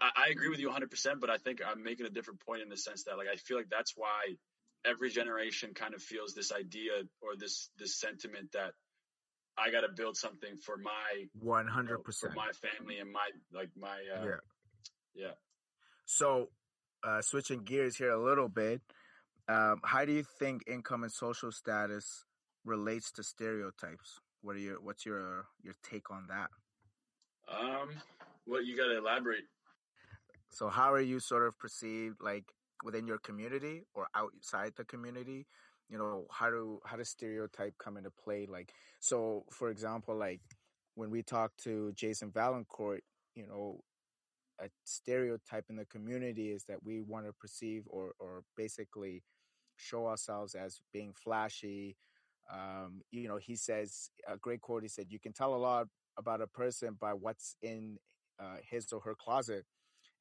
[0.00, 2.68] I, I agree with you 100%, but I think I'm making a different point in
[2.68, 4.36] the sense that like I feel like that's why
[4.84, 8.72] every generation kind of feels this idea or this this sentiment that
[9.58, 13.28] I got to build something for my 100% you know, for my family and my
[13.52, 14.40] like my uh, yeah
[15.14, 15.32] yeah.
[16.04, 16.48] So,
[17.02, 18.80] uh, switching gears here a little bit,
[19.48, 22.24] um, how do you think income and social status
[22.64, 24.20] relates to stereotypes?
[24.42, 26.50] What are your what's your your take on that?
[27.50, 27.90] Um,
[28.46, 29.44] well, you got to elaborate.
[30.50, 32.44] So, how are you sort of perceived, like
[32.84, 35.46] within your community or outside the community?
[35.90, 40.40] you know how do how does stereotype come into play like so for example like
[40.94, 43.00] when we talk to jason Vaillancourt
[43.34, 43.80] you know
[44.60, 49.22] a stereotype in the community is that we want to perceive or or basically
[49.76, 51.96] show ourselves as being flashy
[52.52, 55.86] um, you know he says a great quote he said you can tell a lot
[56.20, 57.98] about a person by what's in
[58.38, 59.64] uh, his or her closet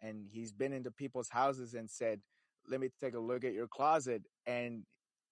[0.02, 2.20] and he's been into people's houses and said
[2.68, 4.84] let me take a look at your closet and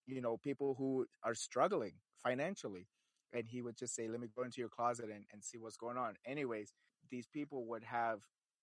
[0.08, 1.92] you know, people who are struggling
[2.24, 2.88] financially.
[3.34, 5.76] And he would just say, let me go into your closet and, and see what's
[5.76, 6.14] going on.
[6.26, 6.74] Anyways,
[7.12, 8.20] these people would have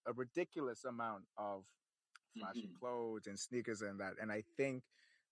[0.07, 1.64] a ridiculous amount of
[2.37, 2.79] flashy mm-hmm.
[2.81, 4.14] clothes and sneakers and that.
[4.21, 4.83] And I think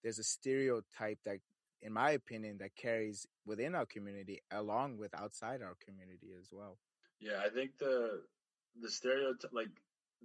[0.03, 1.39] there's a stereotype that,
[1.83, 6.79] in my opinion, that carries within our community along with outside our community as well.
[7.21, 8.23] Yeah, I think the
[8.81, 9.68] the stereotype, like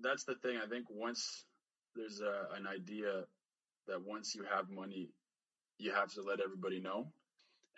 [0.01, 0.57] that's the thing.
[0.63, 1.45] I think once
[1.95, 3.25] there's a, an idea
[3.87, 5.09] that once you have money,
[5.79, 7.07] you have to let everybody know.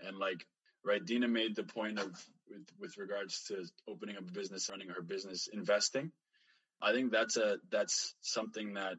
[0.05, 0.45] And like,
[0.83, 2.11] right, Dina made the point of
[2.49, 6.11] with, with regards to opening up a business, running her business, investing.
[6.81, 8.95] I think that's a that's something that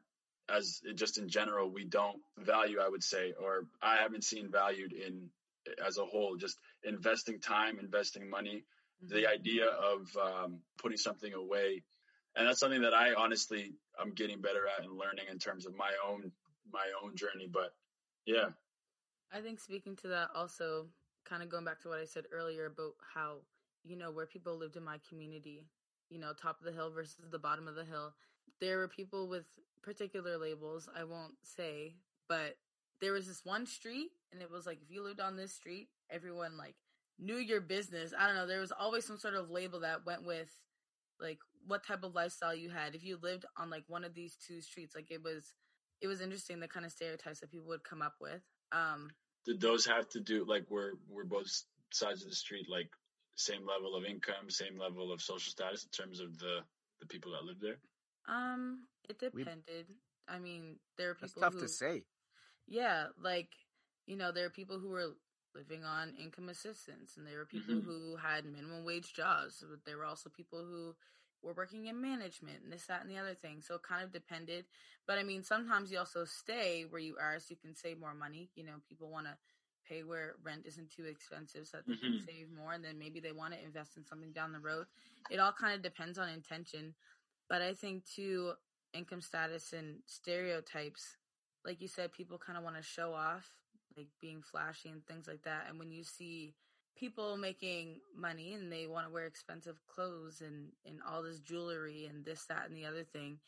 [0.54, 4.92] as just in general we don't value i would say or i haven't seen valued
[4.92, 5.28] in
[5.86, 8.64] as a whole just investing time investing money
[9.04, 9.14] mm-hmm.
[9.14, 11.82] the idea of um, putting something away
[12.36, 15.76] and that's something that i honestly i'm getting better at and learning in terms of
[15.76, 16.32] my own
[16.72, 17.74] my own journey but
[18.26, 18.50] yeah
[19.32, 20.86] I think speaking to that also
[21.24, 23.36] kind of going back to what I said earlier about how,
[23.84, 25.66] you know, where people lived in my community,
[26.08, 28.12] you know, top of the hill versus the bottom of the hill.
[28.60, 29.44] There were people with
[29.82, 31.94] particular labels, I won't say,
[32.28, 32.56] but
[33.00, 35.88] there was this one street and it was like if you lived on this street,
[36.10, 36.74] everyone like
[37.18, 38.12] knew your business.
[38.18, 40.50] I don't know, there was always some sort of label that went with
[41.20, 42.94] like what type of lifestyle you had.
[42.94, 45.54] If you lived on like one of these two streets, like it was
[46.00, 48.40] it was interesting the kind of stereotypes that people would come up with.
[48.72, 49.10] Um,
[49.44, 51.50] Did those have to do like we're we're both
[51.92, 52.88] sides of the street, like
[53.36, 56.60] same level of income, same level of social status in terms of the
[57.00, 57.78] the people that live there?
[58.30, 59.86] Um, it depended.
[59.88, 61.42] We, I mean, there are people.
[61.42, 62.04] Tough who, to say.
[62.66, 63.48] Yeah, like
[64.06, 65.16] you know, there are people who were
[65.54, 67.90] living on income assistance, and there were people mm-hmm.
[67.90, 69.64] who had minimum wage jobs.
[69.68, 70.94] But there were also people who
[71.42, 73.62] were working in management and this, that, and the other thing.
[73.62, 74.66] So it kind of depended.
[75.06, 78.14] But I mean, sometimes you also stay where you are so you can save more
[78.14, 78.50] money.
[78.54, 79.36] You know, people want to
[79.88, 82.18] pay where rent isn't too expensive so that they mm-hmm.
[82.18, 82.72] can save more.
[82.72, 84.86] And then maybe they want to invest in something down the road.
[85.30, 86.94] It all kind of depends on intention.
[87.50, 88.52] But I think too,
[88.94, 91.16] income status and stereotypes,
[91.66, 93.44] like you said, people kind of want to show off,
[93.96, 95.66] like being flashy and things like that.
[95.68, 96.54] And when you see
[96.96, 102.06] people making money and they want to wear expensive clothes and, and all this jewelry
[102.08, 103.38] and this, that, and the other thing.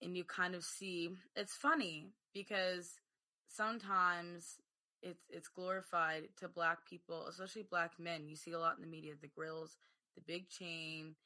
[0.00, 3.00] And you kind of see it's funny because
[3.48, 4.58] sometimes
[5.02, 8.28] it's it's glorified to black people, especially black men.
[8.28, 9.76] You see a lot in the media, the grills,
[10.14, 11.16] the big chain,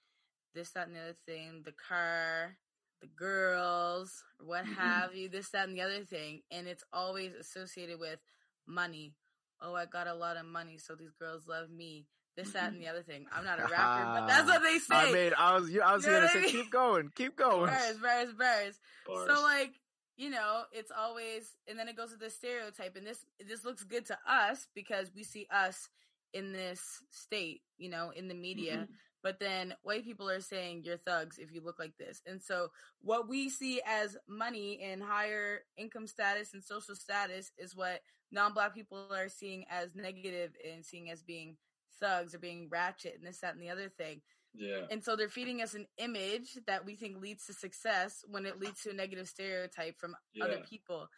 [0.55, 2.57] this, that, and the other thing, the car,
[3.01, 4.75] the girls, what mm-hmm.
[4.75, 6.43] have you, this, that, and the other thing.
[6.51, 8.19] And it's always associated with
[8.67, 9.15] money,
[9.61, 12.07] oh, I got a lot of money, so these girls love me.
[12.35, 13.27] This, that, and the other thing.
[13.31, 14.95] I'm not a rapper, but that's what they say.
[14.95, 16.51] I mean, I was, I was You know gonna I say, mean?
[16.51, 17.67] keep going, keep going.
[17.67, 18.79] Bars, bars, bars.
[19.07, 19.29] Bars.
[19.29, 19.75] So like,
[20.17, 23.85] you know, it's always and then it goes to the stereotype and this this looks
[23.85, 25.89] good to us because we see us
[26.33, 28.89] in this state, you know, in the media.
[28.89, 28.95] Mhm.
[29.23, 32.21] But then white people are saying you're thugs if you look like this.
[32.27, 32.69] And so
[33.01, 38.01] what we see as money and higher income status and social status is what
[38.33, 41.57] non-black people are seeing as negative and seeing as being
[42.01, 44.23] thugs or being ratchet and this, that, and the other thing.
[44.55, 44.87] yeah.
[44.91, 48.59] And so they're feeding us an image that we think leads to success when it
[48.59, 51.09] leads to a negative stereotype from other people.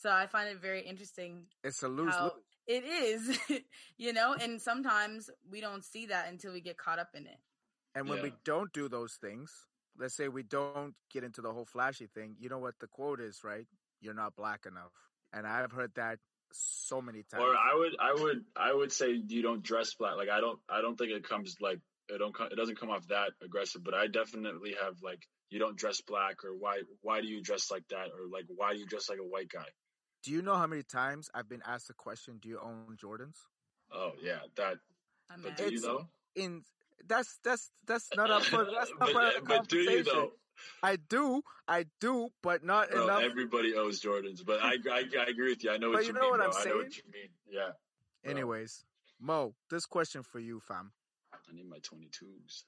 [0.00, 1.44] So I find it very interesting.
[1.62, 2.32] It's a lose How- lose.
[2.66, 3.38] It is,
[3.98, 7.38] you know, and sometimes we don't see that until we get caught up in it.
[7.94, 9.52] And when we don't do those things,
[9.98, 13.20] let's say we don't get into the whole flashy thing, you know what the quote
[13.20, 13.66] is, right?
[14.00, 14.92] You're not black enough.
[15.32, 16.18] And I've heard that
[16.52, 17.42] so many times.
[17.42, 20.16] Or I would, I would, I would say you don't dress black.
[20.16, 23.06] Like I don't, I don't think it comes like it don't, it doesn't come off
[23.08, 23.84] that aggressive.
[23.84, 27.70] But I definitely have like you don't dress black, or why, why do you dress
[27.70, 29.66] like that, or like why do you dress like a white guy?
[30.22, 33.36] do you know how many times I've been asked the question, do you own Jordans?
[33.92, 34.76] Oh yeah, that.
[35.30, 35.56] I'm But mad.
[35.56, 36.08] do you It's- though?
[36.36, 36.62] In
[37.08, 40.32] that's that's that's not up for that's not but, of but do you though?
[40.82, 43.22] I do, I do, but not Bro, enough.
[43.22, 45.70] everybody owes Jordans, but I, I, I agree with you.
[45.70, 46.40] I know what But you, you know mean, what.
[46.42, 46.66] I'm saying.
[46.66, 47.30] I know what you mean.
[47.50, 47.70] Yeah,
[48.22, 48.30] bro.
[48.32, 48.84] Anyways,
[49.18, 50.92] Mo, this question for you, fam.
[51.32, 52.64] I need my 22s.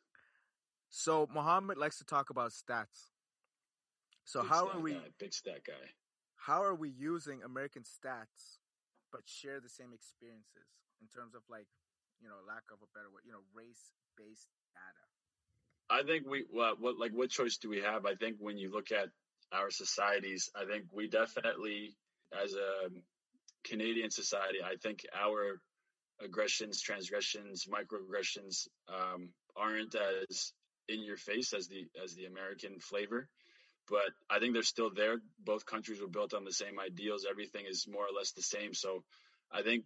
[0.89, 3.13] So Muhammad likes to talk about stats.
[4.25, 5.73] So Big how are we Guy, big stat guy.
[6.37, 8.59] how are we using American stats
[9.11, 11.67] but share the same experiences in terms of like,
[12.21, 13.93] you know, lack of a better word, you know, race
[14.23, 16.01] based data?
[16.01, 18.07] I think we what, what like what choice do we have?
[18.07, 19.09] I think when you look at
[19.53, 21.97] our societies, I think we definitely
[22.33, 22.89] as a
[23.65, 25.61] Canadian society, I think our
[26.23, 30.53] aggressions, transgressions, microaggressions um, aren't as
[30.89, 33.29] in your face as the as the American flavor.
[33.89, 35.17] But I think they're still there.
[35.45, 37.27] Both countries were built on the same ideals.
[37.29, 38.75] Everything is more or less the same.
[38.75, 39.03] So
[39.51, 39.85] I think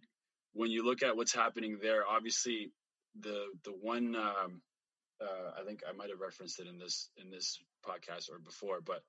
[0.53, 2.71] when you look at what's happening there, obviously
[3.21, 4.61] the the one um,
[5.21, 8.79] uh, I think I might have referenced it in this in this podcast or before,
[8.81, 9.01] but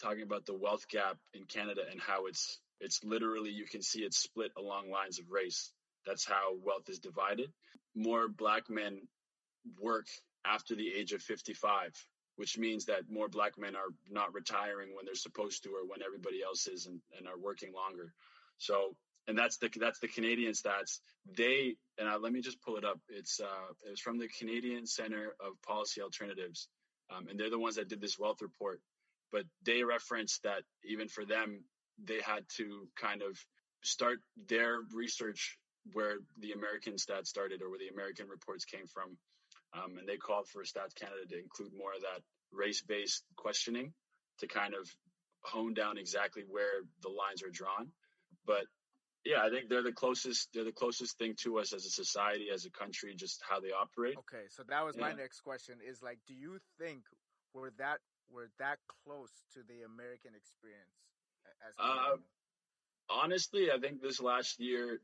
[0.00, 4.00] talking about the wealth gap in Canada and how it's it's literally you can see
[4.00, 5.72] it split along lines of race.
[6.06, 7.52] That's how wealth is divided.
[7.94, 9.00] More black men
[9.80, 10.06] work
[10.44, 11.92] after the age of 55,
[12.36, 16.02] which means that more black men are not retiring when they're supposed to or when
[16.02, 18.12] everybody else is and, and are working longer.
[18.58, 18.94] So,
[19.28, 21.00] and that's the that's the Canadian stats.
[21.36, 23.00] They and uh, let me just pull it up.
[23.08, 26.68] It's uh, it was from the Canadian Center of Policy Alternatives,
[27.14, 28.80] um, and they're the ones that did this wealth report.
[29.32, 31.64] But they referenced that even for them,
[32.02, 33.38] they had to kind of
[33.82, 35.58] start their research
[35.92, 39.16] where the American stats started or where the American reports came from.
[39.74, 43.92] Um, and they called for Stats Canada to include more of that race based questioning
[44.38, 44.88] to kind of
[45.42, 47.88] hone down exactly where the lines are drawn.
[48.46, 48.66] But
[49.26, 50.48] yeah, I think they're the closest.
[50.54, 53.72] They're the closest thing to us as a society, as a country, just how they
[53.74, 54.16] operate.
[54.18, 57.02] Okay, so that was my next question is like do you think
[57.52, 57.98] we're that
[58.30, 60.94] we're that close to the American experience
[61.66, 62.16] as Uh,
[63.10, 65.00] honestly, I think this last year,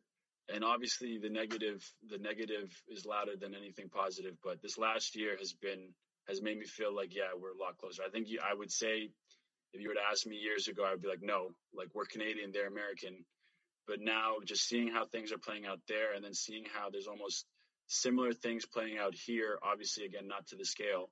[0.49, 4.37] and obviously the negative, the negative is louder than anything positive.
[4.43, 5.95] But this last year has been
[6.29, 8.03] has made me feel like yeah, we're a lot closer.
[8.07, 9.11] I think you, I would say
[9.73, 12.53] if you were to ask me years ago, I'd be like, no, like we're Canadian,
[12.53, 13.25] they're American.
[13.87, 17.09] But now, just seeing how things are playing out there, and then seeing how there's
[17.09, 17.47] almost
[17.89, 19.59] similar things playing out here.
[19.63, 21.11] Obviously, again, not to the scale.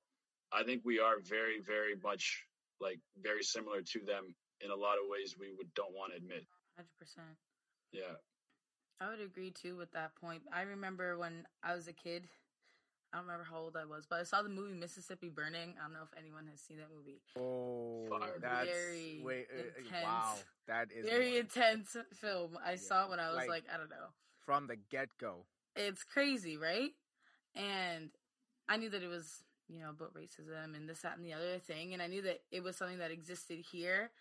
[0.52, 2.44] I think we are very, very much
[2.80, 6.18] like very similar to them in a lot of ways we would don't want to
[6.18, 6.46] admit.
[6.76, 7.36] Hundred percent.
[7.92, 8.16] Yeah.
[9.00, 10.42] I would agree too with that point.
[10.52, 12.28] I remember when I was a kid.
[13.12, 15.74] I don't remember how old I was, but I saw the movie Mississippi Burning.
[15.78, 17.20] I don't know if anyone has seen that movie.
[17.36, 18.38] Oh, Fire.
[18.40, 20.04] that's Very wait, uh, uh, intense.
[20.04, 20.34] wow,
[20.68, 21.40] that is Very one.
[21.40, 22.58] intense film.
[22.64, 24.12] I saw it when I was Like- like, I don't know.
[24.38, 25.44] from the get go.
[25.76, 26.92] It's crazy, right?
[27.54, 28.10] And
[28.68, 31.58] I knew that it was, you know, about racism and this, that, and the other
[31.58, 31.92] thing.
[31.92, 34.12] And I knew that it was something that existed here,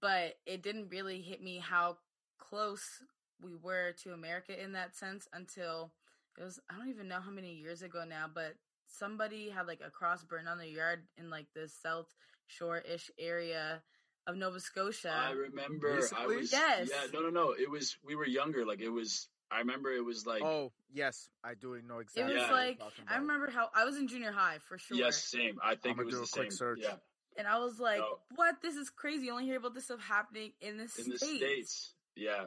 [0.00, 1.98] but it didn't really hit me how
[2.38, 3.02] close
[3.40, 5.92] we were to America in that sense until
[6.38, 8.54] it was, I don't even know how many years ago now, but
[8.86, 12.06] somebody had like a cross burned on their yard in like the South
[12.46, 13.82] Shore ish area
[14.26, 15.12] of Nova Scotia.
[15.14, 16.88] I remember I was Yes.
[16.90, 17.52] yeah, no no no.
[17.58, 21.28] It was we were younger, like it was I remember it was like oh yes,
[21.44, 22.34] I do know exactly.
[22.34, 22.36] it exactly.
[22.36, 22.54] was Yeah.
[22.54, 24.96] like, I remember how I was in junior high for sure.
[24.96, 25.58] yes, same.
[25.62, 26.80] I think I'ma it was do the a quick search.
[26.82, 26.94] Yeah.
[27.38, 28.18] And I was like, No.
[28.34, 28.62] what?
[28.62, 29.26] This is crazy.
[29.26, 31.36] You only hear about this stuff happening in the In the States.
[31.38, 31.94] States.
[32.16, 32.46] Yeah.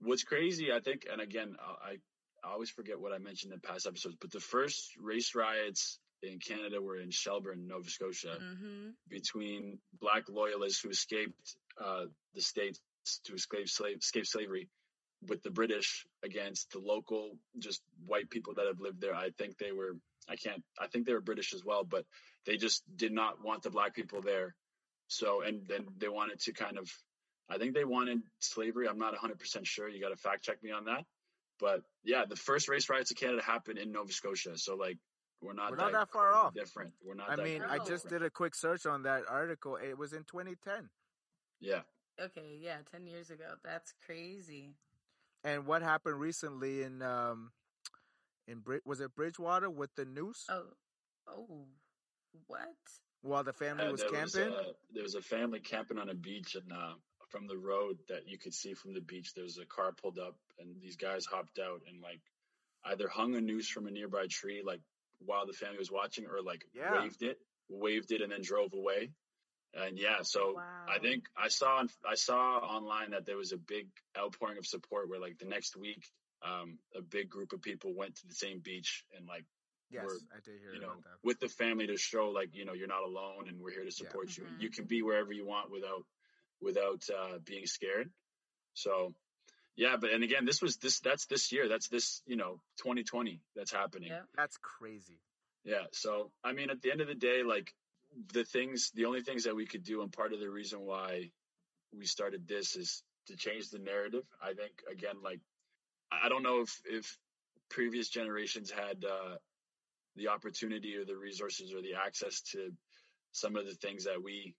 [0.00, 1.98] what's crazy, I think, and again, I,
[2.44, 6.38] I always forget what I mentioned in past episodes, but the first race riots in
[6.38, 12.80] Canada were in Shelburne, Nova Scotia, hmm between black loyalists who escaped uh, the states
[13.24, 14.68] to escape slave escape slavery
[15.26, 19.14] with the British against the local just white people that have lived there.
[19.14, 19.96] I think they were
[20.28, 22.04] I can't I think they were British as well, but
[22.46, 24.54] they just did not want the black people there.
[25.08, 26.90] So and then they wanted to kind of
[27.48, 28.88] I think they wanted slavery.
[28.88, 29.88] I'm not 100% sure.
[29.88, 31.04] You got to fact check me on that.
[31.60, 34.56] But yeah, the first race riots in Canada happened in Nova Scotia.
[34.56, 34.98] So like
[35.42, 36.54] we're not, We're not that far off.
[36.54, 36.92] different.
[37.04, 37.88] We're not I that mean, crazy I different.
[37.90, 39.76] just did a quick search on that article.
[39.76, 40.88] It was in 2010.
[41.60, 41.80] yeah.
[42.20, 43.44] Okay, yeah, ten years ago.
[43.62, 44.74] That's crazy.
[45.44, 47.52] And what happened recently in um
[48.48, 50.64] in Brid- was it Bridgewater with the noose Oh,
[51.28, 51.66] oh,
[52.48, 52.74] what?
[53.22, 54.50] while the family Uh, was there camping?
[54.50, 56.94] Was a, there was a family camping on a beach, and uh,
[57.28, 60.18] from the road that you could see from the beach, there was a car pulled
[60.18, 62.20] up, and these guys hopped out and like
[62.84, 64.80] either hung a noose from a nearby tree, like
[65.24, 67.00] while the family was watching, or like Yeah.
[67.02, 69.12] waved it, waved it, and then drove away.
[69.74, 70.54] And yeah, so
[70.88, 74.66] I think I saw on- I saw online that there was a big outpouring of
[74.66, 76.10] support where like the next week,
[76.42, 79.44] um, a big group of people went to the same beach and like
[79.90, 81.18] yes, we're, I did hear you know, that.
[81.22, 83.90] with the family to show like, you know, you're not alone and we're here to
[83.90, 84.44] support you.
[84.44, 84.60] Mhm.
[84.60, 86.06] You can be wherever you want without,
[86.60, 88.10] without, uh, being scared.
[88.74, 89.14] So
[89.76, 93.40] yeah, but, and again, this was this, that's this year, that's this, you know, 2020
[93.54, 94.08] that's happening.
[94.08, 94.22] Yeah.
[94.36, 95.20] That's crazy.
[95.64, 95.84] Yeah.
[95.92, 97.72] So, I mean, at the end of the day, like
[98.32, 101.30] the things, the only things that we could do, and part of the reason why
[101.96, 104.24] we started this is to change the narrative.
[104.42, 105.40] I think, again, like,
[106.10, 107.16] I I don't know if, if
[107.68, 109.36] previous generations had, uh,
[110.16, 112.72] the opportunity or the resources or the access to
[113.30, 114.54] some of the things that we,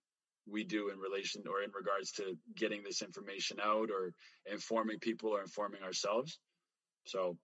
[0.46, 4.12] we do in relation or in regards to getting this information out or
[4.50, 6.38] informing people or informing ourselves.
[7.06, 7.38] So,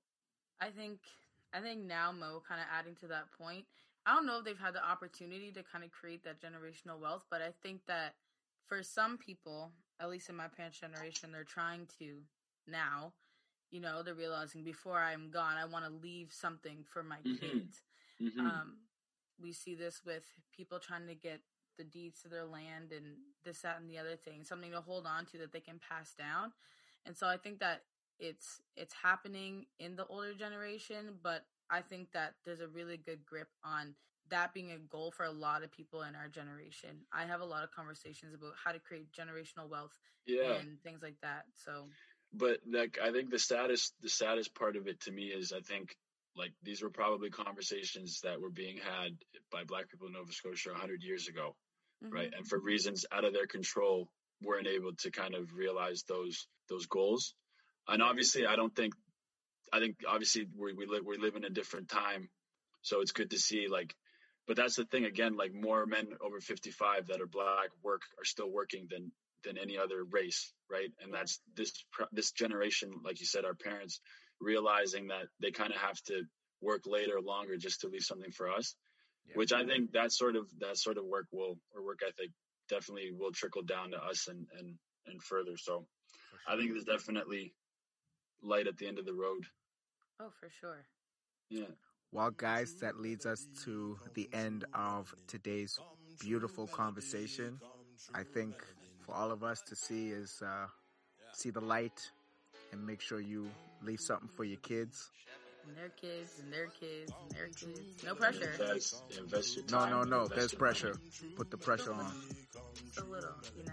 [0.61, 1.01] I think
[1.53, 3.65] I think now Mo kind of adding to that point.
[4.07, 7.25] I don't know if they've had the opportunity to kind of create that generational wealth,
[7.31, 8.15] but I think that
[8.67, 12.23] for some people, at least in my parents' generation, they're trying to
[12.67, 13.13] now.
[13.71, 17.41] You know, they're realizing before I'm gone, I want to leave something for my Mhm.
[17.41, 17.83] kids.
[18.21, 18.41] mhm.
[18.41, 18.77] Um,
[19.41, 21.41] we see this with people trying to get
[21.77, 25.07] the deeds to their land and this, that, and the other thing, something to hold
[25.07, 26.53] on to that they can pass down.
[27.05, 27.83] And so I think that
[28.19, 33.25] it's it's happening in the older generation, but I think that there's a really good
[33.27, 33.95] grip on
[34.31, 37.03] that being a goal for a lot of people in our generation.
[37.13, 39.97] I have a lot of conversations about how to create generational wealth
[40.27, 40.55] yeah.
[40.55, 41.45] and things like that.
[41.55, 41.87] So
[42.33, 45.61] but like I think the saddest the saddest part of it to me is I
[45.61, 45.97] think
[46.37, 49.13] like these were probably conversations that were being had
[49.51, 51.57] by black people in Nova Scotia 100 years ago,
[52.13, 52.31] right?
[52.31, 52.39] mhm.
[52.39, 54.09] And for reasons out of their control,
[54.43, 57.35] weren't able to kind of realize those those goals.
[57.89, 58.95] And obviously, I don't think
[59.73, 62.29] I think obviously we we live we live in a different time,
[62.83, 63.95] so it's good to see like.
[64.47, 68.25] But that's the thing again, like more men over 55 that are black work are
[68.25, 69.13] still working than
[69.45, 70.91] than any other race, right?
[71.03, 71.73] And that's this
[72.13, 74.01] this generation, like you said, our parents
[74.41, 76.23] realizing that they kind of have to
[76.61, 78.75] work later, longer, just to leave something for us.
[79.29, 79.35] Yeah.
[79.35, 82.31] Which I think that sort of that sort of work will or work ethic
[82.69, 84.75] definitely will trickle down to us and and
[85.07, 85.57] and further.
[85.57, 85.87] So
[86.31, 87.55] for I think there's definitely
[88.43, 89.45] light at the end of the road.
[90.21, 90.85] oh, for sure.
[91.51, 91.67] Yeah.
[92.13, 95.79] Well, guys, that leads us to the end of today's
[96.21, 97.61] beautiful conversation.
[98.15, 98.55] I think
[99.05, 100.67] for all of us to see is uh,
[101.33, 102.01] see the light
[102.73, 103.51] and make sure you
[103.83, 105.11] leave something for your kids.
[105.67, 108.05] And their kids and their kids and their kids.
[108.05, 108.53] No pressure.
[108.61, 109.91] Invest, invest your No, time.
[109.91, 110.23] no, no.
[110.23, 110.95] invest There's pressure.
[111.23, 111.35] money.
[111.37, 112.13] Put the pressure on.
[112.75, 113.73] Just a little, you know.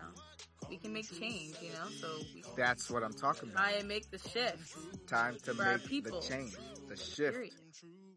[0.70, 1.88] We can make change, you know.
[2.00, 3.62] So we That's what I'm talking about.
[3.64, 4.76] try and make the shift.
[5.08, 6.56] Time to for our make the change,
[6.90, 7.34] the shift.
[7.36, 7.54] Period.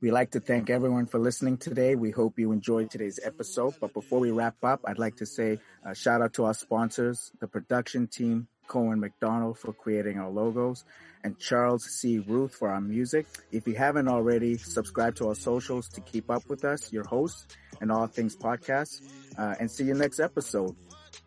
[0.00, 1.94] We'd like to thank everyone for listening today.
[1.96, 3.74] We hope you enjoyed today's episode.
[3.80, 7.32] But before we wrap up, I'd like to say a shout out to our sponsors,
[7.40, 10.84] the production team, Cohen McDonald for creating our logos,
[11.24, 12.18] and Charles C.
[12.18, 13.26] Ruth for our music.
[13.50, 17.46] If you haven't already, subscribe to our socials to keep up with us, your hosts,
[17.80, 19.02] and all things podcast.
[19.38, 20.74] Uh, and see you next episode.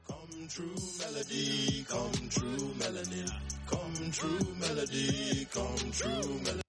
[0.08, 3.32] Come true melody, come true melanin.
[3.68, 6.69] Come true melody, come true melanin.